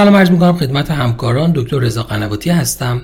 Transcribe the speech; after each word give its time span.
سلام 0.00 0.16
عرض 0.16 0.30
می‌کنم 0.30 0.56
خدمت 0.56 0.90
همکاران. 0.90 1.52
دکتر 1.54 1.78
رضا 1.78 2.02
قنواتی 2.02 2.50
هستم. 2.50 3.02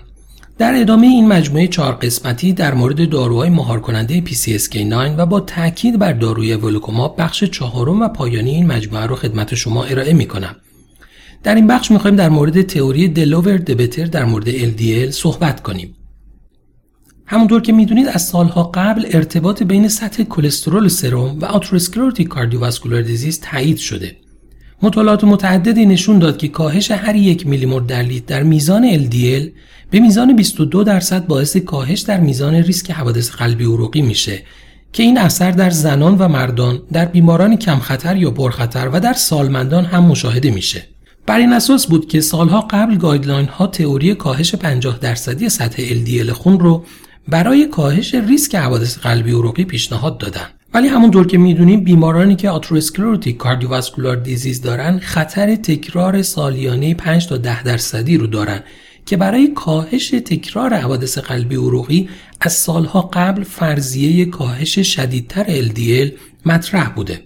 در 0.58 0.74
ادامه 0.80 1.06
این 1.06 1.28
مجموعه 1.28 1.66
چهار 1.66 1.92
قسمتی 1.92 2.52
در 2.52 2.74
مورد 2.74 3.10
داروهای 3.10 3.50
مهار 3.50 3.80
کننده 3.80 4.24
PCSK9 4.26 5.18
و 5.18 5.26
با 5.26 5.40
تاکید 5.40 5.98
بر 5.98 6.12
داروی 6.12 6.54
ولوکوماب 6.54 7.14
بخش 7.18 7.44
چهارم 7.44 8.02
و 8.02 8.08
پایانی 8.08 8.50
این 8.50 8.66
مجموعه 8.66 9.06
رو 9.06 9.16
خدمت 9.16 9.54
شما 9.54 9.84
ارائه 9.84 10.12
می‌کنم. 10.12 10.56
در 11.42 11.54
این 11.54 11.66
بخش 11.66 11.90
می‌خوایم 11.90 12.16
در 12.16 12.28
مورد 12.28 12.62
تئوری 12.62 13.08
دلوور 13.08 13.56
دبتر 13.56 14.04
در 14.04 14.24
مورد 14.24 14.50
LDL 14.50 15.10
صحبت 15.10 15.62
کنیم. 15.62 15.96
همونطور 17.26 17.62
که 17.62 17.72
می‌دونید 17.72 18.08
از 18.08 18.22
سالها 18.22 18.62
قبل 18.74 19.06
ارتباط 19.10 19.62
بین 19.62 19.88
سطح 19.88 20.22
کلسترول 20.22 20.88
سرم 20.88 21.38
و 21.40 21.44
آتروسکلروتیک 21.44 22.28
کاردیوواسکولار 22.28 23.02
دیزیز 23.02 23.40
تایید 23.40 23.76
شده. 23.76 24.16
مطالعات 24.82 25.24
متعددی 25.24 25.86
نشون 25.86 26.18
داد 26.18 26.36
که 26.36 26.48
کاهش 26.48 26.90
هر 26.90 27.16
یک 27.16 27.46
میلیمول 27.46 27.84
در 27.84 28.02
لیتر 28.02 28.26
در 28.36 28.42
میزان 28.42 28.98
LDL 28.98 29.50
به 29.90 30.00
میزان 30.00 30.36
22 30.36 30.84
درصد 30.84 31.26
باعث 31.26 31.56
کاهش 31.56 32.00
در 32.00 32.20
میزان 32.20 32.54
ریسک 32.54 32.90
حوادث 32.90 33.30
قلبی 33.30 33.64
عروقی 33.64 34.02
میشه 34.02 34.42
که 34.92 35.02
این 35.02 35.18
اثر 35.18 35.50
در 35.50 35.70
زنان 35.70 36.18
و 36.18 36.28
مردان 36.28 36.82
در 36.92 37.04
بیماران 37.04 37.56
کم 37.56 37.78
خطر 37.78 38.16
یا 38.16 38.30
پرخطر 38.30 38.88
و 38.92 39.00
در 39.00 39.12
سالمندان 39.12 39.84
هم 39.84 40.04
مشاهده 40.04 40.50
میشه. 40.50 40.82
بر 41.26 41.38
این 41.38 41.52
اساس 41.52 41.86
بود 41.86 42.08
که 42.08 42.20
سالها 42.20 42.60
قبل 42.60 42.96
guideline 42.96 43.48
ها 43.48 43.66
تئوری 43.66 44.14
کاهش 44.14 44.54
50 44.54 44.98
درصدی 44.98 45.48
سطح 45.48 45.82
LDL 45.82 46.30
خون 46.30 46.60
رو 46.60 46.84
برای 47.28 47.66
کاهش 47.66 48.14
ریسک 48.14 48.54
حوادث 48.54 48.98
قلبی 48.98 49.30
عروقی 49.30 49.64
پیشنهاد 49.64 50.18
دادن. 50.18 50.55
ولی 50.74 50.88
همونطور 50.88 51.26
که 51.26 51.38
می‌دونیم 51.38 51.84
بیمارانی 51.84 52.36
که 52.36 52.50
atherosclerotic 52.50 53.36
cardiovascular 53.36 54.16
disease 54.16 54.62
دارن 54.62 54.98
خطر 54.98 55.56
تکرار 55.56 56.22
سالیانه 56.22 56.94
5 56.94 57.26
تا 57.26 57.36
10 57.36 57.62
درصدی 57.62 58.16
رو 58.16 58.26
دارن 58.26 58.62
که 59.06 59.16
برای 59.16 59.48
کاهش 59.48 60.10
تکرار 60.10 60.74
حوادث 60.74 61.18
قلبی 61.18 61.56
عروقی 61.56 62.08
از 62.40 62.52
سالها 62.52 63.10
قبل 63.12 63.42
فرضیه 63.42 64.24
کاهش 64.24 64.78
شدیدتر 64.78 65.68
LDL 65.68 66.10
مطرح 66.46 66.94
بوده. 66.94 67.20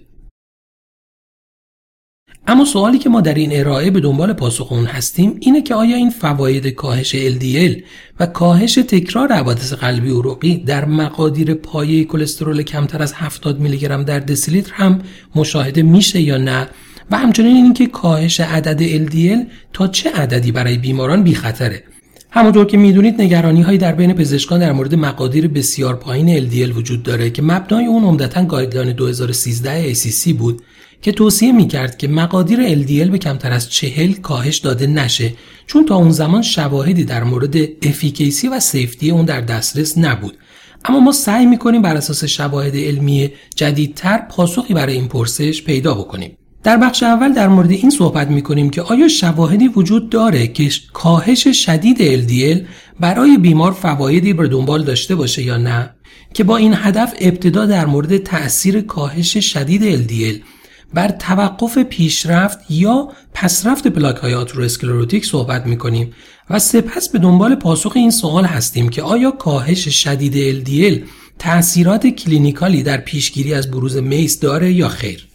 اما 2.51 2.65
سوالی 2.65 2.97
که 2.97 3.09
ما 3.09 3.21
در 3.21 3.33
این 3.33 3.59
ارائه 3.59 3.91
به 3.91 3.99
دنبال 3.99 4.33
پاسخ 4.33 4.71
اون 4.71 4.85
هستیم 4.85 5.37
اینه 5.39 5.61
که 5.61 5.75
آیا 5.75 5.95
این 5.95 6.09
فواید 6.09 6.67
کاهش 6.67 7.15
LDL 7.15 7.83
و 8.19 8.25
کاهش 8.25 8.75
تکرار 8.75 9.33
حوادث 9.33 9.73
قلبی 9.73 10.09
عروقی 10.09 10.57
در 10.57 10.85
مقادیر 10.85 11.53
پایه 11.53 12.03
کلسترول 12.03 12.63
کمتر 12.63 13.01
از 13.01 13.13
70 13.13 13.59
میلی 13.59 13.77
گرم 13.77 14.03
در 14.03 14.19
دسیلیتر 14.19 14.73
هم 14.73 14.99
مشاهده 15.35 15.81
میشه 15.81 16.21
یا 16.21 16.37
نه؟ 16.37 16.67
و 17.11 17.17
همچنین 17.17 17.55
اینکه 17.55 17.87
کاهش 17.87 18.39
عدد 18.39 19.07
LDL 19.07 19.47
تا 19.73 19.87
چه 19.87 20.09
عددی 20.09 20.51
برای 20.51 20.77
بیماران 20.77 21.23
بی 21.23 21.35
خطره؟ 21.35 21.83
همونطور 22.31 22.65
که 22.65 22.77
می‌دونید 22.77 23.21
نگرانی 23.21 23.61
هایی 23.61 23.77
در 23.77 23.91
بین 23.91 24.13
پزشکان 24.13 24.59
در 24.59 24.71
مورد 24.71 24.95
مقادیر 24.95 25.47
بسیار 25.47 25.95
پایین 25.95 26.49
LDL 26.49 26.77
وجود 26.77 27.03
داره 27.03 27.29
که 27.29 27.41
مبنای 27.41 27.85
اون 27.85 28.03
عمدتا 28.03 28.45
guideline 28.45 28.91
2013 28.91 29.93
ACC 29.93 30.33
بود. 30.33 30.61
که 31.01 31.11
توصیه 31.11 31.51
می‌کرد 31.51 31.97
که 31.97 32.07
مقادیر 32.07 32.83
LDL 32.83 33.09
به 33.09 33.17
کمتر 33.17 33.51
از 33.51 33.69
چهل 33.69 34.13
کاهش 34.13 34.57
داده 34.57 34.87
نشه 34.87 35.33
چون 35.67 35.85
تا 35.85 35.95
اون 35.95 36.11
زمان 36.11 36.41
شواهدی 36.41 37.03
در 37.03 37.23
مورد 37.23 37.55
efficacy 37.81 38.47
و 38.47 38.59
safety 38.59 39.11
اون 39.11 39.25
در 39.25 39.41
دسترس 39.41 39.97
نبود. 39.97 40.37
اما 40.85 40.99
ما 40.99 41.11
سعی 41.11 41.45
می‌کنیم 41.45 41.81
بر 41.81 41.95
اساس 41.95 42.23
شواهد 42.23 42.75
علمی 42.75 43.29
جدیدتر 43.55 44.17
پاسخی 44.17 44.73
برای 44.73 44.93
این 44.93 45.07
پرسش 45.07 45.63
پیدا 45.63 45.93
بکنیم. 45.93 46.37
در 46.63 46.77
بخش 46.77 47.03
اول 47.03 47.33
در 47.33 47.47
مورد 47.47 47.71
این 47.71 47.89
صحبت 47.89 48.27
می 48.27 48.41
کنیم 48.41 48.69
که 48.69 48.81
آیا 48.81 49.07
شواهدی 49.07 49.67
وجود 49.67 50.09
داره 50.09 50.47
که 50.47 50.69
کاهش 50.93 51.47
شدید 51.47 52.27
LDL 52.27 52.67
برای 52.99 53.37
بیمار 53.37 53.71
فوایدی 53.71 54.33
بر 54.33 54.43
دنبال 54.43 54.83
داشته 54.83 55.15
باشه 55.15 55.43
یا 55.43 55.57
نه؟ 55.57 55.89
که 56.33 56.43
با 56.43 56.57
این 56.57 56.73
هدف 56.77 57.13
ابتدا 57.21 57.65
در 57.65 57.85
مورد 57.85 58.17
تأثیر 58.17 58.81
کاهش 58.81 59.37
شدید 59.37 60.07
LDL 60.07 60.41
بر 60.93 61.07
توقف 61.07 61.77
پیشرفت 61.77 62.59
یا 62.69 63.09
پسرفت 63.33 63.87
پلاک 63.87 64.15
های 64.15 64.33
آتروسکلروتیک 64.33 65.25
صحبت 65.25 65.65
می 65.65 65.77
کنیم 65.77 66.13
و 66.49 66.59
سپس 66.59 67.09
به 67.09 67.19
دنبال 67.19 67.55
پاسخ 67.55 67.91
این 67.95 68.11
سوال 68.11 68.45
هستیم 68.45 68.89
که 68.89 69.01
آیا 69.01 69.31
کاهش 69.31 69.87
شدید 69.87 70.65
LDL 70.65 71.01
تأثیرات 71.39 72.07
clinical 72.07 72.75
ی 72.75 72.83
در 72.83 72.97
پیشگیری 72.97 73.53
از 73.53 73.71
بروز 73.71 73.97
MACE 73.97 74.39
داره 74.39 74.71
یا 74.73 74.87
خیر؟ 74.87 75.27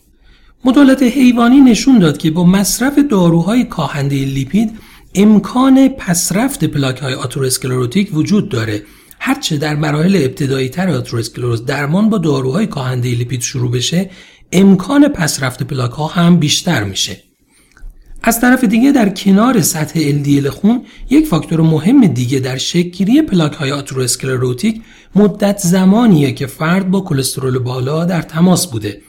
مطالعات 0.64 1.02
حیوانی 1.02 1.60
نشون 1.60 1.98
داد 1.98 2.18
که 2.18 2.30
با 2.30 2.44
مصرف 2.44 2.98
داروهای 3.10 3.64
کاهنده 3.64 4.16
لیپید 4.16 4.70
امکان 5.14 5.88
پسرفت 5.88 6.64
پلاک 6.64 6.98
های 6.98 7.14
atherosclerotic 7.14 8.14
وجود 8.14 8.48
داره. 8.48 8.82
هرچه 9.18 9.56
در 9.56 9.76
مراحل 9.76 10.16
ابتدایی 10.16 10.68
تر 10.68 10.88
آتروسکلروز 10.88 11.64
درمان 11.64 12.10
با 12.10 12.18
داروهای 12.18 12.66
کاهنده 12.66 13.08
لیپید 13.08 13.40
شروع 13.40 13.70
بشه 13.70 14.10
امکان 14.52 15.08
پسرفت 15.08 15.62
پلاک 15.62 15.90
ها 15.90 16.06
هم 16.06 16.36
بیشتر 16.36 16.84
میشه. 16.84 17.22
از 18.22 18.40
طرف 18.40 18.64
دیگه 18.64 18.92
در 18.92 19.08
کنار 19.08 19.60
سطح 19.60 20.00
LDL 20.00 20.46
خون 20.46 20.82
یک 21.10 21.26
فاکتور 21.26 21.60
مهم 21.60 22.06
دیگه 22.06 22.38
در 22.38 22.56
شکلگیری 22.56 23.22
پلاک 23.22 23.52
های 23.52 23.72
atherosclerotic 23.72 24.82
مدت 25.14 25.58
زمانیه 25.58 26.32
که 26.32 26.46
فرد 26.46 26.90
با 26.90 27.00
کلسترول 27.00 27.58
بالا 27.58 28.04
در 28.04 28.22
تماس 28.22 28.66
بوده. 28.66 29.00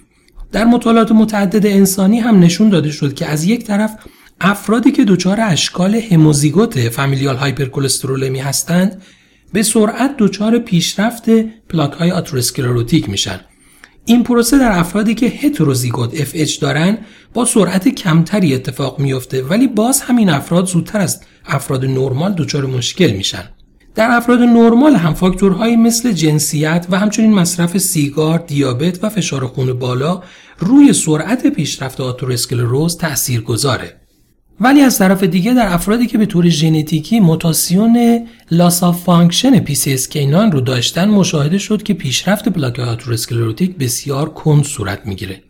در 0.52 0.66
مطالعات 0.66 1.12
متعدد 1.12 1.66
انسانی 1.66 2.20
هم 2.20 2.40
نشون 2.40 2.70
داده 2.70 2.92
شد 2.92 3.14
که 3.14 3.26
از 3.26 3.44
یک 3.44 3.64
طرف 3.64 3.96
افرادی 4.42 4.92
که 4.92 5.06
دچار 5.06 5.42
اشکال 5.42 5.96
homozygote 5.96 6.90
familial 6.90 7.36
hypercholesterolemia 7.36 8.40
هستند 8.40 9.02
به 9.54 9.64
سرعت 9.64 10.16
دچار 10.18 10.60
پیشرفت 10.60 11.30
پلاک 11.70 11.92
های 11.94 12.12
atherosclerotic 12.12 13.10
میشن. 13.10 13.40
این 14.10 14.24
پروسه 14.24 14.60
در 14.60 14.80
افرادی 14.80 15.16
که 15.16 15.26
heterozygote 15.26 16.24
FH 16.24 16.60
دارن 16.60 16.98
با 17.34 17.46
سرعت 17.46 17.88
کمتری 17.88 18.56
اتفاق 18.56 19.00
میفته 19.00 19.44
ولی 19.44 19.68
باز 19.68 20.02
همین 20.02 20.30
افراد 20.30 20.66
زودتر 20.66 21.00
از 21.00 21.22
افراد 21.46 21.86
نرمال 21.86 22.34
دچار 22.34 22.66
مشکل 22.66 23.12
میشن 23.12 23.50
در 23.96 24.12
افراد 24.12 24.40
نرمال 24.40 24.96
هم 24.96 25.14
فاکتورهایی 25.14 25.76
مثل 25.76 26.12
جنسیت 26.12 26.88
و 26.90 27.00
همچنین 27.00 27.34
مصرف 27.34 27.78
سیگار، 27.78 28.40
دیابت 28.40 29.04
و 29.04 29.10
فشار 29.10 29.48
خون 29.48 29.74
بالا 29.74 30.24
روی 30.60 30.94
سرعت 30.94 31.48
پیشرفت 31.48 32.02
آتروسکلروز 32.02 32.98
تأثیر 32.98 33.42
گذاره. 33.42 34.07
ولی 34.62 34.82
از 34.82 34.98
طرف 34.98 35.24
دیگه 35.24 35.54
در 35.54 35.74
افرادی 35.74 36.08
که 36.08 36.18
به 36.18 36.26
طور 36.26 36.50
ژنتیکی 36.50 37.20
موتاسیون 37.20 38.28
loss 38.52 38.92
of 38.92 39.06
function 39.06 39.66
PCSK9 39.66 40.54
رو 40.54 40.62
داشتن 40.62 41.10
مشاهده 41.10 41.58
شد 41.58 41.84
که 41.84 41.94
پیشرفت 41.94 42.50
پلاک 42.50 42.80
atherosclerotic 42.80 43.78
بسیار 43.78 44.30
کند 44.30 44.64
صورت 44.64 45.06
می‌گیره. 45.06 45.42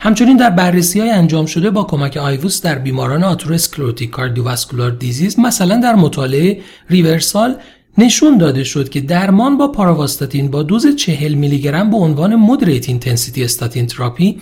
همچنین 0.00 0.36
در 0.36 0.50
بررسی 0.50 1.00
های 1.00 1.10
انجام 1.10 1.46
شده 1.46 1.70
با 1.70 1.84
کمک 1.84 2.16
IVUS 2.16 2.62
در 2.62 2.78
بیماران 2.78 3.24
atherosclerotic 3.24 4.10
cardiovascular 4.10 4.90
disease 4.90 5.38
مثلا 5.38 5.80
در 5.80 5.94
مطالعه 5.94 6.60
REVERSAL 6.90 7.56
نشون 7.98 8.38
داده 8.38 8.64
شد 8.64 8.88
که 8.88 9.00
درمان 9.00 9.58
با 9.58 9.68
پراواستاتین 9.68 10.50
با 10.50 10.62
دوز 10.62 10.96
40 10.96 11.34
میلی 11.34 11.60
گرم 11.60 11.90
به 11.90 11.96
عنوان 11.96 12.34
moderate 12.34 12.88
intensity 12.88 13.44
statin 13.44 13.86
therapy 13.86 14.40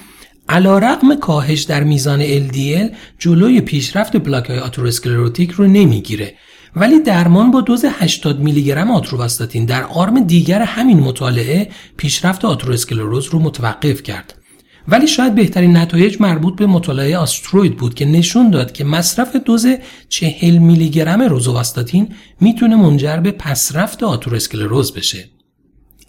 علیرغم 0.49 1.15
کاهش 1.15 1.62
در 1.62 1.84
میزان 1.84 2.49
LDL 2.49 2.95
جلوی 3.19 3.61
پیشرفت 3.61 4.17
پلاک 4.17 4.47
های 4.51 4.59
atherosclerotic 4.59 5.50
رو 5.51 5.67
نمی‌گیره 5.67 6.34
ولی 6.77 7.01
درمان 7.01 7.51
با 7.51 7.61
دوز 7.61 7.84
80 7.89 8.41
میلی 8.41 8.65
گرم 8.65 8.91
آتورواستاتین 8.91 9.65
در 9.65 9.83
arm 9.82 10.21
دیگر 10.21 10.62
همین 10.62 11.01
مطالعه 11.01 11.69
پیشرفت 11.97 12.45
آتروسکلروز 12.45 13.27
رو 13.27 13.39
متوقف 13.39 14.03
کرد 14.03 14.34
ولی 14.89 15.07
شاید 15.07 15.34
بهترین 15.34 15.77
نتایج 15.77 16.16
مربوط 16.21 16.57
به 16.57 16.66
مطالعه 16.66 17.19
آستروید 17.19 17.77
بود 17.77 17.95
که 17.95 18.04
نشون 18.04 18.51
داد 18.51 18.72
که 18.72 18.84
مصرف 18.84 19.37
دوز 19.37 19.66
40 20.09 20.59
میلی 20.59 20.91
گرم 20.91 21.22
روزوواستاتین 21.22 22.09
می‌تونه 22.41 22.77
منجر 22.77 23.16
به 23.16 23.31
پسرفت 23.31 24.03
آتروسکلروز 24.03 24.92
بشه. 24.92 25.25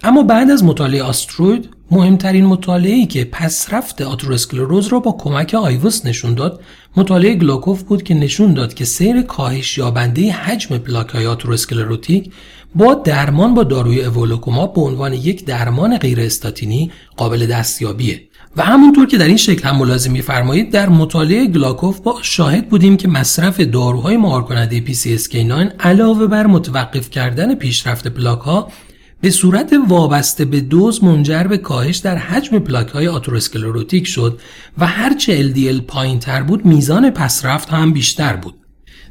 اما 0.04 0.24
بعد 0.24 0.52
از 0.52 0.64
مطالعه 0.64 1.04
آستروید 1.04 1.70
مهمترین 1.92 2.46
مطالعه‌ای 2.46 3.06
که 3.06 3.26
پسرفت 3.26 4.02
آتروسکلروز 4.02 4.88
را 4.88 5.00
با 5.00 5.12
کمک 5.12 5.54
آیوس 5.54 6.06
نشون 6.06 6.34
داد 6.34 6.62
مطالعه 6.98 7.36
گلاکوف 7.36 7.84
بود 7.84 8.04
که 8.04 8.14
نشون 8.14 8.54
داد 8.54 8.74
که 8.74 8.86
سیر 8.86 9.22
کاهش 9.22 9.78
یابنده 9.78 10.32
حجم 10.32 10.78
پلاک 10.78 11.10
های 11.10 11.26
آتروسکلروتیک 11.26 12.32
با 12.76 12.94
درمان 12.94 13.54
با 13.54 13.64
داروی 13.64 14.04
اولوکوما 14.04 14.68
به 14.68 14.82
عنوان 14.82 15.14
یک 15.14 15.46
درمان 15.46 15.98
غیر 15.98 16.20
استاتینی 16.20 16.92
قابل 17.18 17.46
دستیابیه. 17.46 18.22
و 18.58 18.62
همونطور 18.62 19.08
که 19.08 19.18
در 19.18 19.28
این 19.28 19.38
شکل 19.38 19.68
هم 19.68 19.76
ملاحظه 19.76 20.10
می‌فرمایید 20.10 20.72
در 20.72 20.90
مطالعه 20.90 21.48
گلاکوف 21.48 22.00
با 22.00 22.20
شاهد 22.22 22.70
بودیم 22.70 22.98
که 22.98 23.08
مصرف 23.08 23.60
داروهای 23.60 24.18
مهار 24.18 24.44
کننده 24.44 24.86
PCSK9 24.86 25.52
علاوه 25.80 26.28
بر 26.28 26.48
متوقف 26.48 27.10
کردن 27.10 27.56
پیشرفت 27.56 28.08
پلاک 28.08 28.40
ها 28.40 28.72
به 29.22 29.30
صورت 29.30 29.74
وابسته 29.88 30.46
به 30.46 30.60
دوز 30.62 31.04
منجر 31.04 31.44
به 31.44 31.58
کاهش 31.58 31.98
در 31.98 32.18
حجم 32.18 32.60
پلاک 32.60 32.88
های 32.88 33.08
آتروسکلروتیک 33.08 34.08
شد 34.08 34.40
و 34.78 34.88
هرچه 34.88 35.54
LDL 35.54 35.82
پایین 35.88 36.20
تر 36.20 36.44
بود 36.44 36.66
میزان 36.66 37.10
پسرفت 37.10 37.70
هم 37.70 37.94
بیشتر 37.94 38.36
بود. 38.36 38.54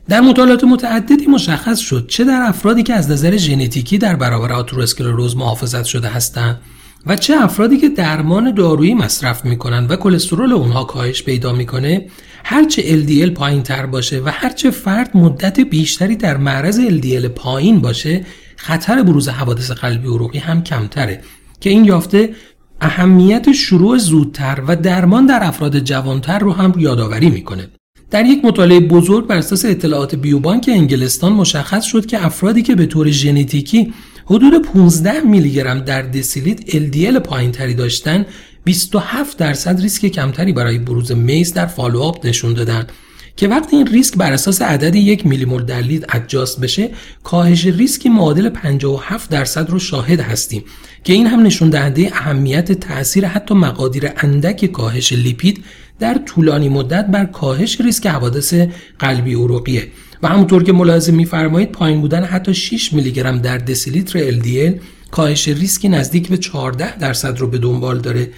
در 0.08 0.20
مطالعات 0.20 0.64
متعددی 0.64 1.26
مشخص 1.26 1.79
شد 1.79 2.06
چه 2.08 2.25
در 2.25 2.43
افرادی 2.43 2.82
که 2.82 2.94
از 2.94 3.11
نظر 3.11 3.37
ژنتیکی 3.37 3.99
در 3.99 4.17
برابر 4.17 4.53
آتروسکلروز 4.53 5.37
محافظت 5.37 5.85
شده 5.85 6.08
هستند 6.08 6.61
و 7.06 7.17
چه 7.17 7.35
افرادی 7.37 7.76
که 7.76 7.88
درمان 7.88 8.55
دارویی 8.55 8.94
مصرف 8.94 9.44
می‌کنند 9.44 9.91
و 9.91 9.97
کلسترول 9.97 10.53
اونها 10.53 10.85
کاهش 10.85 11.23
پیدا 11.23 11.53
می‌کنه 11.53 12.06
هرچه 12.44 13.05
LDL 13.05 13.31
پایین 13.31 13.62
تر 13.62 13.87
باشه 13.87 14.20
و 14.20 14.31
هرچه 14.32 14.70
فرد 14.70 15.17
مدت 15.17 15.61
بیشتری 15.61 16.17
در 16.17 16.37
معرض 16.37 16.81
LDL 16.81 17.26
پایین 17.26 17.81
باشه 17.81 18.25
خطر 18.56 19.03
بروز 19.03 19.29
حوادث 19.29 19.70
قلبی 19.70 20.08
عروقی 20.08 20.38
هم 20.38 20.62
کمتره 20.62 21.20
که 21.61 21.70
این 21.70 21.85
یافته 21.85 22.35
اهمیت 22.81 23.53
شروع 23.53 23.99
زودتر 23.99 24.62
و 24.67 24.76
درمان 24.76 25.26
در 25.26 25.41
افراد 25.43 25.79
جوانتر 25.79 26.38
رو 26.38 26.53
هم 26.53 26.73
یادآوری 26.76 27.31
می‌کنه. 27.31 27.69
در 28.11 28.26
یک 28.26 28.44
مطالعه 28.44 28.81
بزرگ 28.81 29.26
بر 29.26 29.37
اساس 29.37 29.64
اطلاعات 29.64 30.14
biobank 30.14 30.70
انگلستان 30.73 31.32
مشخص 31.32 31.85
شد 31.85 32.06
که 32.06 32.26
افرادی 32.26 32.62
که 32.62 32.75
به 32.75 32.87
طور 32.87 33.11
ژنتیکی 33.11 33.94
حدود 34.26 34.62
15 34.62 35.20
میلی 35.20 35.53
گرم 35.53 35.81
در 35.81 36.03
دسیلیتر 36.02 36.60
LDL 36.70 37.19
پایینتری 37.19 37.75
داشتن 37.75 38.26
27 38.64 39.38
درصد 39.38 39.81
ریسک 39.81 40.06
کمتری 40.06 40.53
برای 40.53 40.79
بروز 40.79 41.12
MACE 41.12 41.52
در 41.53 41.67
follow-up 41.66 42.26
نشون 42.26 42.55
دادن. 42.55 42.87
که 43.36 43.48
وقتی 43.48 43.76
این 43.76 43.86
ریسک 43.86 44.16
بر 44.16 44.32
اساس 44.32 44.62
عدد 44.62 44.94
یک 44.94 45.26
میلی 45.26 45.44
مول 45.44 45.62
در 45.62 45.80
لیتر 45.80 46.06
adjust 46.16 46.60
بشه 46.60 46.90
کاهش 47.24 47.66
ریسکی 47.66 48.08
معادل 48.08 48.48
57 48.48 49.30
درصد 49.30 49.70
رو 49.70 49.78
شاهد 49.78 50.20
هستیم 50.20 50.64
که 51.04 51.12
این 51.12 51.26
هم 51.26 51.42
نشون 51.42 51.70
دهنده 51.70 52.10
اهمیت 52.12 52.72
تاثیر 52.72 53.26
حتی 53.26 53.54
مقادیر 53.54 54.10
اندک 54.16 54.66
کاهش 54.66 55.12
لیپید 55.12 55.64
در 55.98 56.20
طولانی 56.26 56.68
مدت 56.68 57.06
بر 57.06 57.24
کاهش 57.24 57.80
ریسک 57.80 58.06
حوادث 58.06 58.54
قلبی 58.98 59.34
عروقیه 59.34 59.88
و 60.22 60.28
همونطور 60.28 60.62
که 60.62 60.72
ملاحظه 60.72 61.12
میفرمایید 61.12 61.72
پایین 61.72 62.00
بودن 62.00 62.24
حتی 62.24 62.54
6 62.54 62.92
میلی 62.92 63.12
گرم 63.12 63.38
در 63.38 63.58
دسیلیتر 63.58 64.30
LDL 64.30 64.80
کاهش 65.10 65.48
ریسکی 65.48 65.88
نزدیک 65.88 66.28
به 66.28 66.36
14 66.36 66.98
درصد 66.98 67.38
رو 67.38 67.46
به 67.46 67.58
دنبال 67.58 67.98
داره. 67.98 68.30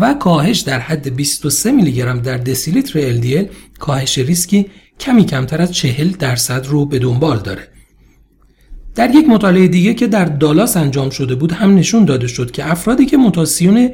و 0.00 0.14
کاهش 0.14 0.60
در 0.60 0.78
حد 0.78 1.16
23 1.16 1.72
میلی 1.72 1.92
گرم 1.92 2.20
در 2.20 2.36
دسیلیتر 2.36 3.20
LDL 3.20 3.46
کاهش 3.78 4.18
ریسکی 4.18 4.66
کمی 5.00 5.24
کمتر 5.24 5.62
از 5.62 5.72
40 5.72 6.10
درصد 6.10 6.66
رو 6.66 6.86
به 6.86 6.98
دنبال 6.98 7.38
داره. 7.38 7.68
در 8.94 9.14
یک 9.14 9.28
مطالعه 9.28 9.68
دیگه 9.68 9.94
که 9.94 10.06
در 10.06 10.24
دالاس 10.24 10.76
انجام 10.76 11.10
شده 11.10 11.34
بود 11.34 11.52
هم 11.52 11.74
نشون 11.74 12.04
داده 12.04 12.26
شد 12.26 12.50
که 12.50 12.70
افرادی 12.70 13.06
که 13.06 13.16
موتاسیون 13.16 13.90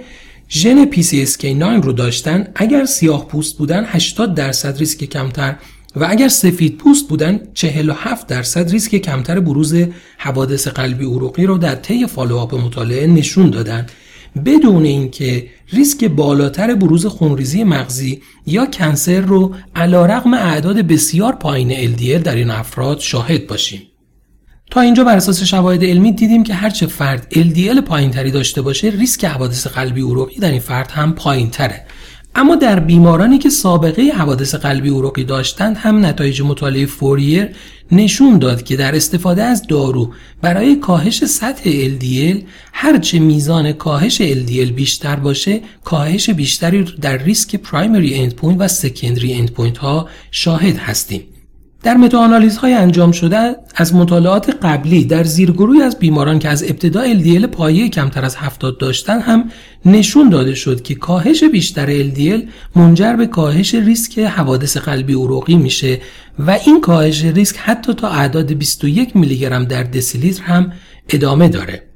ژن 0.51 0.91
PCSK9 0.91 1.85
رو 1.85 1.93
داشتن 1.93 2.49
اگر 2.55 2.85
سیاه 2.85 3.29
پوست 3.29 3.59
بودن 3.59 3.85
80 3.87 4.35
درصد 4.35 4.79
ریسک 4.79 5.05
کمتر 5.05 5.57
و 5.97 6.07
اگر 6.11 6.29
سفید 6.29 6.77
پوست 6.77 7.09
بودن 7.09 7.41
47 7.55 8.27
درصد 8.27 8.71
ریسک 8.71 8.97
کمتر 8.97 9.41
بروز 9.41 9.75
حوادث 10.19 10.69
قلبی 10.69 11.05
عروقی 11.05 11.47
رو 11.47 11.59
در 11.59 11.75
طی 11.75 12.07
follow-up 12.07 12.55
مطالعه 12.55 13.07
نشون 13.07 13.51
دادن 13.51 13.87
بدون 14.47 14.85
اینکه 14.85 15.49
ریسک 15.73 16.05
بالاتر 16.05 16.75
بروز 16.75 17.07
خونریزی 17.07 17.65
مغزی 17.65 18.23
یا 18.47 18.67
cancer 18.67 19.21
رو 19.21 19.55
علیرغم 19.75 20.35
اعداد 20.35 20.77
بسیار 20.77 21.33
پایین 21.33 21.97
LDL 21.97 22.23
در 22.23 22.35
این 22.35 22.51
افراد 22.51 22.99
شاهد 23.01 23.47
باشیم. 23.47 23.83
تا 24.71 24.81
اینجا 24.81 25.05
بر 25.05 25.17
اساس 25.17 25.43
شواهد 25.43 25.85
علمی 25.85 26.13
دیدیم 26.13 26.43
که 26.43 26.55
هرچه 26.55 26.87
فرد 26.87 27.27
LDL 27.35 27.81
پایینتری 27.81 28.31
داشته 28.31 28.63
باشه 28.63 28.89
ریسک 28.89 29.25
حوادث 29.25 29.67
قلبی 29.67 30.01
عروقی 30.01 30.37
در 30.37 30.51
این 30.51 30.61
فرد 30.61 30.91
هم 30.91 31.13
پایینتره 31.13 31.87
اما 32.37 32.57
در 32.57 32.81
بیمارانی 32.81 33.39
که 33.39 33.51
سابقه 33.51 34.03
حوادث 34.03 34.55
قلبی 34.55 34.89
عروقی 34.89 35.25
داشتند 35.25 35.77
هم 35.77 36.07
نتایج 36.07 36.43
مطالعه 36.43 36.87
FOURIER 36.87 37.49
نشون 37.93 38.39
داد 38.39 38.63
که 38.63 38.77
در 38.77 38.97
استفاده 38.97 39.43
از 39.43 39.67
دارو 39.67 40.13
برای 40.43 40.77
کاهش 40.77 41.25
سطح 41.25 41.71
LDL 41.71 42.43
هرچه 42.73 43.19
میزان 43.19 43.73
کاهش 43.73 44.23
LDL 44.23 44.73
بیشتر 44.73 45.17
باشه 45.17 45.61
کاهش 45.85 46.31
بیشتری 46.31 46.85
در 47.01 47.19
ریسک 47.19 47.57
primary 47.57 48.15
endpoint 48.15 48.61
و 48.61 48.69
secondary 48.69 49.35
endpoint 49.35 49.79
ها 49.79 50.09
شاهد 50.31 50.77
هستیم. 50.77 51.34
در 51.85 51.97
های 52.61 52.75
انجام 52.75 53.13
شده 53.13 53.57
از 53.75 53.95
مطالعات 53.95 54.57
قبلی 54.63 55.05
در 55.05 55.25
زیرگروهی 55.25 55.83
از 55.83 55.99
بیماران 55.99 56.39
که 56.39 56.49
از 56.49 56.63
ابتدا 56.63 57.15
LDL 57.15 57.47
پایه 57.47 57.89
کمتر 57.89 58.25
از 58.25 58.37
70 58.37 58.79
داشتن 58.79 59.21
هم 59.21 59.51
نشون 59.85 60.29
داده 60.29 60.55
شد 60.55 60.83
که 60.83 60.95
کاهش 60.95 61.45
بیشتر 61.45 62.11
LDL 62.11 62.43
منجر 62.77 63.17
به 63.17 63.27
کاهش 63.27 63.75
ریسک 63.75 64.19
حوادث 64.19 64.77
قلبی 64.77 65.15
عروقی 65.15 65.57
میشه 65.57 66.01
و 66.39 66.59
این 66.67 66.81
کاهش 66.81 67.25
ریسک 67.25 67.57
حتی 67.59 67.95
تا 67.95 68.09
اعداد 68.09 68.53
21 68.53 69.17
میلی 69.17 69.39
گرم 69.39 69.65
در 69.65 69.83
دسیلیتر 69.83 70.43
هم 70.43 70.73
ادامه 71.09 71.49
داره. 71.49 71.94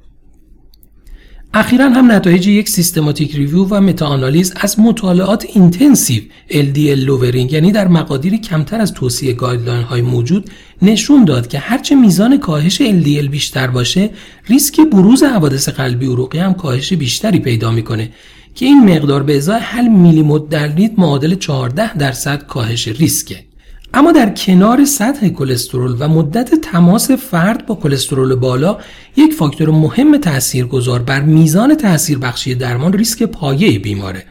اخیرا 1.53 1.89
هم 1.89 2.11
نتایج 2.11 2.47
یک 2.47 2.69
systematic 2.69 3.35
review 3.35 3.65
و 3.65 3.81
متاآنالیز 3.81 4.53
از 4.55 4.79
مطالعات 4.79 5.45
intensive 5.53 6.23
LDL 6.49 6.77
lowering 6.77 7.53
یعنی 7.53 7.71
در 7.71 7.87
مقادیری 7.87 8.37
کمتر 8.37 8.81
از 8.81 8.93
توصیه 8.93 9.33
guideline 9.33 9.83
های 9.83 10.01
موجود 10.01 10.49
نشون 10.81 11.25
داد 11.25 11.47
که 11.47 11.59
هرچه 11.59 11.95
میزان 11.95 12.37
کاهش 12.37 12.81
LDL 12.81 13.29
بیشتر 13.29 13.67
باشه 13.67 14.09
ریسک 14.47 14.81
بروز 14.81 15.23
حوادث 15.23 15.69
قلبی 15.69 16.05
عروقی 16.05 16.39
هم 16.39 16.53
کاهش 16.53 16.93
بیشتری 16.93 17.39
پیدا 17.39 17.71
می‌کنه 17.71 18.09
که 18.55 18.65
این 18.65 18.95
مقدار 18.95 19.23
به 19.23 19.37
ازای 19.37 19.59
حل 19.59 19.87
میلیمتر 19.87 20.45
در 20.49 20.67
لیتر 20.67 20.93
معادل 20.97 21.35
14 21.35 21.97
درصد 21.97 22.45
کاهش 22.47 22.87
ریسکه. 22.87 23.48
اما 23.93 24.11
در 24.11 24.29
کنار 24.29 24.85
سطح 24.85 25.27
کلسترول 25.29 25.95
و 25.99 26.07
مدت 26.07 26.55
تماس 26.55 27.11
فرد 27.11 27.65
با 27.65 27.75
کلسترول 27.75 28.35
بالا 28.35 28.77
یک 29.15 29.33
فاکتور 29.33 29.69
مهم 29.69 30.17
تاثیرگذار 30.17 30.99
بر 30.99 31.21
میزان 31.21 31.75
تاثیر 31.75 32.17
بخشی 32.17 32.55
درمان 32.55 32.93
ریسک 32.93 33.23
پایه 33.23 33.79
بیماره. 33.79 34.25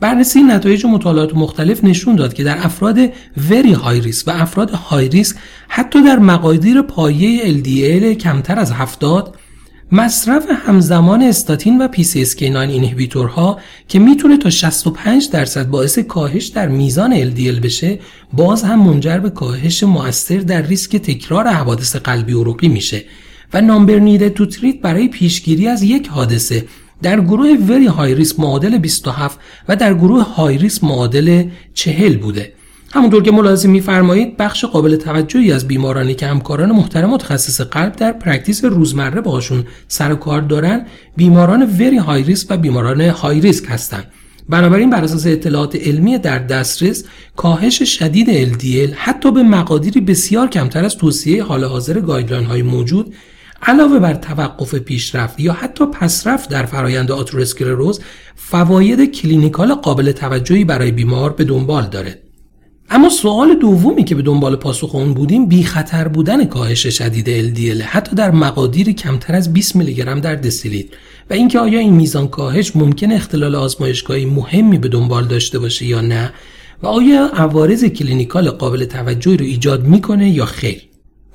بررسی 0.00 0.42
نتایج 0.42 0.86
مطالعات 0.86 1.34
مختلف 1.34 1.84
نشون 1.84 2.16
داد 2.16 2.34
که 2.34 2.44
در 2.44 2.66
افراد 2.66 2.98
وری 3.50 3.72
های 3.72 4.00
ریسک 4.00 4.28
و 4.28 4.30
افراد 4.30 4.70
های 4.70 5.08
ریسک 5.08 5.36
حتی 5.68 6.02
در 6.02 6.18
مقادیر 6.18 6.82
پایه 6.82 7.62
LDL 7.62 8.16
کمتر 8.16 8.58
از 8.58 8.72
70 8.72 9.36
مصرف 9.92 10.46
همزمان 10.66 11.22
استاتین 11.22 11.82
و 11.82 11.88
PCSK9 11.88 12.56
اینهیبیتورها 12.56 13.58
که 13.88 13.98
می‌تونه 13.98 14.38
تا 14.38 14.50
65 14.50 15.30
درصد 15.30 15.68
باعث 15.68 15.98
کاهش 15.98 16.46
در 16.46 16.68
میزان 16.68 17.30
LDL 17.30 17.60
بشه 17.60 17.98
باز 18.32 18.62
هم 18.62 18.78
منجر 18.78 19.18
به 19.18 19.30
کاهش 19.30 19.82
مؤثر 19.82 20.38
در 20.38 20.62
ریسک 20.62 20.96
تکرار 20.96 21.48
حوادث 21.48 21.96
قلبی 21.96 22.32
عروقی 22.32 22.68
میشه 22.68 23.04
و 23.52 23.60
نامبر 23.60 23.98
نیده 23.98 24.30
تو 24.30 24.46
تریت 24.46 24.80
برای 24.80 25.08
پیشگیری 25.08 25.68
از 25.68 25.82
یک 25.82 26.08
حادثه 26.08 26.64
در 27.02 27.20
گروه 27.20 27.56
وری 27.68 27.86
های 27.86 28.14
ریسک 28.14 28.40
معادل 28.40 28.78
27 28.78 29.38
و 29.68 29.76
در 29.76 29.94
گروه 29.94 30.34
های 30.34 30.58
ریسک 30.58 30.84
معادل 30.84 31.44
40 31.74 32.16
بوده. 32.16 32.52
همونطور 32.94 33.22
که 33.22 33.30
ملاحظه 33.30 33.68
میفرمایید 33.68 34.36
بخش 34.36 34.64
قابل 34.64 34.96
توجهی 34.96 35.52
از 35.52 35.68
بیمارانی 35.68 36.14
که 36.14 36.26
همکاران 36.26 36.72
محترم 36.72 37.10
متخصص 37.10 37.60
قلب 37.60 37.96
در 37.96 38.12
practice 38.12 38.64
روزمره 38.64 39.20
باشون 39.20 39.64
سر 39.88 40.12
و 40.12 40.16
کار 40.16 40.40
دارن 40.40 40.86
بیماران 41.16 41.62
very 41.62 41.96
high 41.96 42.22
risk 42.22 42.46
و 42.50 42.56
بیماران 42.56 43.00
high 43.00 43.40
risk 43.40 43.64
هستند 43.68 44.04
بنابراین 44.48 44.90
بر 44.90 45.04
اساس 45.04 45.26
اطلاعات 45.26 45.76
علمی 45.76 46.18
در 46.18 46.38
دسترس 46.38 47.04
کاهش 47.36 47.82
شدید 47.82 48.54
LDL 48.54 48.94
حتی 48.96 49.32
به 49.32 49.42
مقادیری 49.42 50.00
بسیار 50.00 50.48
کمتر 50.48 50.84
از 50.84 50.96
توصیه 50.96 51.44
حال 51.44 51.64
حاضر 51.64 52.00
guideline 52.00 52.46
های 52.46 52.62
موجود 52.62 53.14
علاوه 53.62 53.98
بر 53.98 54.14
توقف 54.14 54.74
پیشرفت 54.74 55.40
یا 55.40 55.52
حتی 55.52 55.86
پسرفت 55.86 56.50
در 56.50 56.64
فرایند 56.66 57.12
آتروسکلروز 57.12 58.00
فواید 58.36 59.12
clinical 59.12 59.74
قابل 59.74 60.12
توجهی 60.12 60.64
برای 60.64 60.90
بیمار 60.90 61.32
به 61.32 61.44
دنبال 61.44 61.86
داره. 61.86 62.23
اما 62.90 63.08
سوال 63.08 63.54
دومی 63.54 64.04
که 64.04 64.14
به 64.14 64.22
دنبال 64.22 64.56
پاسخ 64.56 64.94
اون 64.94 65.14
بودیم 65.14 65.46
بی 65.46 65.64
خطر 65.64 66.08
بودن 66.08 66.44
کاهش 66.44 66.86
شدید 66.86 67.54
LDL 67.56 67.80
حتی 67.80 68.16
در 68.16 68.30
مقادیر 68.30 68.92
کمتر 68.92 69.34
از 69.34 69.52
20 69.52 69.76
میلی 69.76 69.94
گرم 69.94 70.20
در 70.20 70.34
دسیلیتر 70.34 70.96
و 71.30 71.34
اینکه 71.34 71.58
آیا 71.58 71.78
این 71.78 71.94
میزان 71.94 72.28
کاهش 72.28 72.76
ممکن 72.76 73.12
اختلال 73.12 73.54
آزمایشگاهی 73.54 74.26
مهمی 74.26 74.78
به 74.78 74.88
دنبال 74.88 75.24
داشته 75.24 75.58
باشه 75.58 75.86
یا 75.86 76.00
نه؟ 76.00 76.32
و 76.82 76.86
آیا 76.86 77.26
عوارض 77.26 77.84
clinical 77.84 78.50
قابل 78.50 78.84
توجهی 78.84 79.36
رو 79.36 79.44
ایجاد 79.44 79.86
می‌کنه 79.86 80.30
یا 80.30 80.44
خیر؟ 80.44 80.82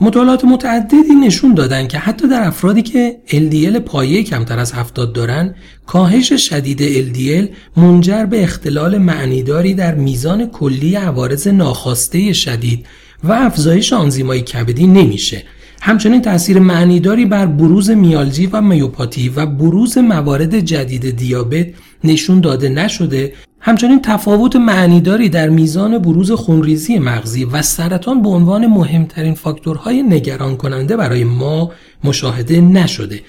مطالعات 0.02 0.46
متعددی 0.46 1.16
نشون 1.26 1.54
دادن 1.54 1.88
که 1.88 1.98
حتی 1.98 2.28
در 2.28 2.48
افرادی 2.48 2.82
که 2.82 3.18
LDL 3.28 3.80
پایه 3.80 4.24
کمتر 4.24 4.60
از 4.60 4.74
70 4.74 5.14
دارن 5.14 5.56
کاهش 5.86 6.34
شدید 6.34 6.80
LDL 7.14 7.50
منجر 7.78 8.26
به 8.26 8.44
اختلال 8.44 8.98
معنیداری 8.98 9.74
در 9.74 9.96
میزان 9.96 10.48
کلی 10.48 10.96
عوارض 10.96 11.48
ناخواسته 11.48 12.34
شدید 12.34 12.86
و 13.24 13.32
افزایش 13.32 13.94
آنزیمای 13.94 14.42
کبدی 14.42 14.88
نمیشه. 14.88 15.44
همچنین 15.82 16.22
تاثیر 16.22 16.60
معنیداری 16.60 17.26
بر 17.26 17.46
بروز 17.46 17.90
میالژی 17.90 18.46
و 18.46 18.62
میوپاتی 18.62 19.30
و 19.30 19.46
بروز 19.46 19.98
موارد 19.98 20.60
جدید 20.60 21.18
دیابت 21.18 21.68
نشون 22.04 22.42
داده 22.42 22.70
نشده 22.70 23.34
همچنین 23.62 24.02
تفاوت 24.02 24.56
معنیداری 24.56 25.30
در 25.30 25.50
میزان 25.50 25.98
بروز 25.98 26.32
خونریزی 26.32 27.00
مغزی 27.00 27.46
و 27.46 27.62
سرطان 27.62 28.22
به 28.22 28.30
عنوان 28.30 28.68
مهمترین 28.68 29.34
فاکتورهای 29.34 30.04
نگران 30.04 30.58
کننده 30.58 30.98
برای 30.98 31.24
ما 31.24 31.72
مشاهده 32.04 32.62
نشده 32.62 33.22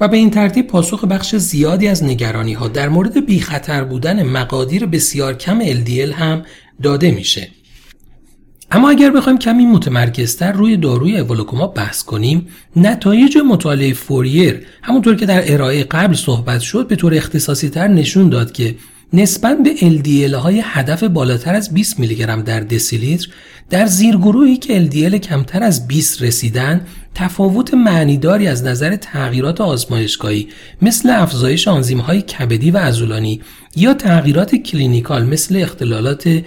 و 0.00 0.08
به 0.08 0.16
این 0.16 0.30
ترتیب 0.30 0.66
پاسخ 0.66 1.04
بخش 1.04 1.36
زیادی 1.36 1.88
از 1.88 2.04
نگرانی 2.04 2.52
ها 2.52 2.68
در 2.68 2.88
مورد 2.88 3.26
بی 3.26 3.40
خطر 3.40 3.84
بودن 3.84 4.22
مقادیر 4.22 4.86
بسیار 4.86 5.34
کم 5.34 5.64
LDL 5.64 6.12
هم 6.12 6.42
داده 6.82 7.10
میشه. 7.10 7.48
اما 8.70 8.90
اگر 8.90 9.10
بخوایم 9.10 9.38
کمی 9.38 9.66
متمرکزتر 9.66 10.52
روی 10.52 10.76
داروی 10.76 11.18
اولوکوما 11.18 11.66
بحث 11.66 12.02
کنیم 12.02 12.46
نتایج 12.76 13.38
مطالعه 13.50 13.92
فوریر 13.92 14.66
همونطور 14.82 15.16
که 15.16 15.26
در 15.26 15.52
ارائه 15.52 15.84
قبل 15.84 16.14
صحبت 16.14 16.60
شد 16.60 16.88
به 16.88 16.96
طور 16.96 17.14
اختصاصی 17.14 17.68
تر 17.68 17.88
نشون 17.88 18.28
داد 18.28 18.52
که 18.52 18.74
نسبت 19.12 19.58
به 19.62 19.74
LDL 19.74 20.34
های 20.34 20.62
هدف 20.64 21.02
بالاتر 21.02 21.54
از 21.54 21.74
20 21.74 21.98
میلی 21.98 22.14
گرم 22.14 22.42
در 22.42 22.60
دسیلیتر 22.60 23.28
در 23.70 23.86
زیرگروهی 23.86 24.56
که 24.56 24.88
LDL 24.90 25.14
کمتر 25.14 25.62
از 25.62 25.88
20 25.88 26.22
رسیدن 26.22 26.86
تفاوت 27.14 27.74
معنیداری 27.74 28.46
از 28.46 28.64
نظر 28.64 28.96
تغییرات 28.96 29.60
آزمایشگاهی 29.60 30.48
مثل 30.82 31.10
افزایش 31.10 31.68
آنزیم 31.68 31.98
های 32.00 32.22
کبدی 32.22 32.70
و 32.70 32.76
عضلانی 32.76 33.40
یا 33.76 33.94
تغییرات 33.94 34.54
کلینیکال 34.54 35.24
مثل 35.26 35.56
اختلالات 35.56 36.42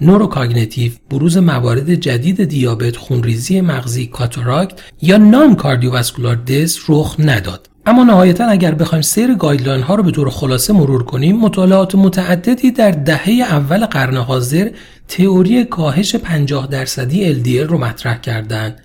neurocognitive، 0.00 0.92
بروز 1.10 1.36
موارد 1.36 1.94
جدید 1.94 2.44
دیابت، 2.44 2.96
خونریزی 2.96 3.60
مغزی، 3.60 4.06
cataract 4.06 4.80
یا 5.02 5.16
non-cardiovascular 5.16 6.36
death 6.36 6.78
رخ 6.88 7.16
نداد. 7.18 7.73
اما 7.86 8.04
نهایتا 8.04 8.46
اگر 8.46 8.74
بخوایم 8.74 9.02
سیر 9.02 9.34
guideline 9.34 9.82
ها 9.82 9.94
رو 9.94 10.02
به 10.02 10.10
طور 10.10 10.30
خلاصه 10.30 10.72
مرور 10.72 11.02
کنیم 11.02 11.36
مطالعات 11.36 11.94
متعددی 11.94 12.70
در 12.70 12.90
دهه 12.90 13.28
اول 13.28 13.86
قرن 13.86 14.16
حاضر 14.16 14.70
تئوری 15.08 15.64
کاهش 15.64 16.16
50 16.16 16.66
درصدی 16.66 17.34
LDL 17.34 17.70
رو 17.70 17.78
مطرح 17.78 18.20
کردند 18.20 18.78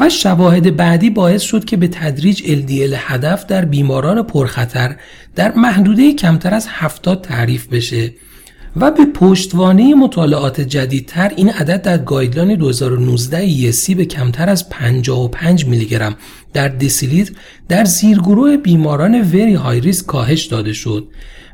و 0.00 0.08
شواهد 0.08 0.76
بعدی 0.76 1.10
باعث 1.10 1.42
شد 1.42 1.64
که 1.64 1.76
به 1.76 1.88
تدریج 1.88 2.42
LDL 2.42 2.94
هدف 2.96 3.46
در 3.46 3.64
بیماران 3.64 4.22
پرخطر 4.22 4.96
در 5.36 5.52
محدوده 5.52 6.12
کمتر 6.12 6.54
از 6.54 6.66
70 6.70 7.22
تعریف 7.22 7.66
بشه 7.66 8.12
و 8.76 8.90
به 8.90 9.04
پشتوانه 9.04 9.94
مطالعات 9.94 10.60
جدیدتر 10.60 11.32
این 11.36 11.50
عدد 11.50 11.82
در 11.82 11.98
گایدلاین 11.98 12.54
2019 12.54 13.72
ESC 13.72 13.94
به 13.94 14.04
کمتر 14.04 14.48
از 14.48 14.68
55 14.68 15.66
میلی 15.66 15.86
گرم 15.86 16.16
در 16.52 16.68
دسیلیتر 16.68 17.32
در 17.68 17.84
زیرگروه 17.84 18.56
بیماران 18.56 19.20
وری 19.20 19.54
های 19.54 19.80
ریسک 19.80 20.06
کاهش 20.06 20.44
داده 20.44 20.72
شد 20.72 21.08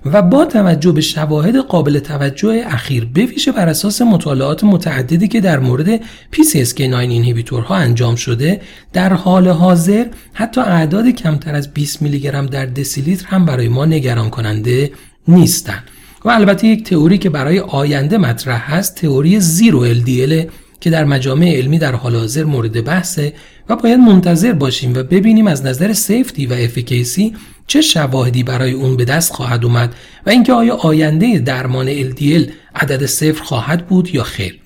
و 0.05 0.23
با 0.23 0.45
توجه 0.45 0.93
به 0.93 1.01
شواهد 1.01 1.57
قابل 1.57 1.99
توجه 1.99 2.63
اخیر 2.67 3.05
بویژه 3.05 3.53
بر 3.53 3.69
اساس 3.69 4.03
مطالعات 4.03 4.65
متعددی 4.65 5.29
که 5.29 5.41
در 5.41 5.59
مورد 5.59 6.01
PCSK9 6.33 6.81
اینهیبیتورها 6.81 7.75
انجام 7.75 8.15
شده 8.15 8.61
در 8.93 9.13
حال 9.13 9.49
حاضر 9.49 10.07
حتی 10.33 10.61
اعداد 10.61 11.09
کمتر 11.09 11.55
از 11.55 11.75
20 11.75 12.03
میلی 12.03 12.21
گرم 12.21 12.47
در 12.47 12.67
دسیلیتر 12.67 13.27
هم 13.27 13.45
برای 13.45 13.69
ما 13.69 13.85
نگران 13.85 14.31
کننده 14.31 14.93
نیستند. 15.29 15.83
و 16.25 16.31
البته 16.31 16.67
یک 16.67 16.85
تئوری 16.85 17.19
که 17.19 17.31
برای 17.31 17.61
آینده 17.61 18.19
مطرح 18.19 18.75
هست 18.75 18.95
تئوری 18.95 19.41
زیرو 19.41 19.95
LDL 19.95 20.47
که 20.81 20.91
در 20.91 21.05
مجامع 21.05 21.57
علمی 21.57 21.79
در 21.79 21.95
حال 21.95 22.17
حاضر 22.17 22.45
مورد 22.45 22.85
بحثه 22.85 23.33
و 23.69 23.77
باید 23.77 23.99
منتظر 24.01 24.53
باشیم 24.53 24.95
و 24.95 25.03
ببینیم 25.03 25.47
از 25.47 25.67
نظر 25.67 25.93
سیفتی 25.93 26.47
و 26.47 26.53
افیکیسی 26.53 27.35
چه 27.67 27.81
شواهدی 27.81 28.43
برای 28.43 28.73
اون 28.73 28.97
به 28.97 29.05
دست 29.05 29.33
خواهد 29.33 29.65
اومد 29.65 29.95
و 30.27 30.31
اینکه 30.31 30.53
آیا 30.53 30.75
آینده 30.75 31.39
درمان 31.39 32.11
LDL 32.11 32.51
عدد 32.75 33.07
صفر 33.07 33.43
خواهد 33.43 33.87
بود 33.87 34.15
یا 34.15 34.23
خیر. 34.23 34.61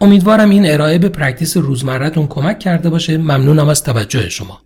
امیدوارم 0.00 0.50
این 0.50 0.70
ارائه 0.70 0.98
به 0.98 1.08
پرکتیس 1.08 1.56
روزمرتون 1.56 2.26
کمک 2.26 2.58
کرده 2.58 2.90
باشه. 2.90 3.18
ممنونم 3.18 3.68
از 3.68 3.82
توجه 3.82 4.28
شما. 4.28 4.63